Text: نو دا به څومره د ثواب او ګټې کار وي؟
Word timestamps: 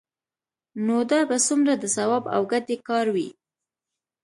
نو 0.85 0.97
دا 1.09 1.19
به 1.29 1.37
څومره 1.47 1.73
د 1.77 1.85
ثواب 1.95 2.23
او 2.35 2.41
ګټې 2.51 2.77
کار 2.87 3.05
وي؟ 3.15 3.29